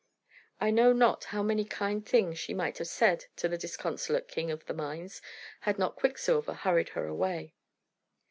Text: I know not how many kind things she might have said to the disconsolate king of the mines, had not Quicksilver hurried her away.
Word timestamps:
I 0.59 0.71
know 0.71 0.93
not 0.93 1.25
how 1.25 1.43
many 1.43 1.63
kind 1.63 2.03
things 2.03 2.39
she 2.39 2.55
might 2.55 2.79
have 2.79 2.87
said 2.87 3.25
to 3.35 3.47
the 3.47 3.55
disconsolate 3.55 4.27
king 4.27 4.49
of 4.49 4.65
the 4.65 4.73
mines, 4.73 5.21
had 5.59 5.77
not 5.77 5.95
Quicksilver 5.95 6.55
hurried 6.55 6.89
her 6.97 7.05
away. 7.05 7.53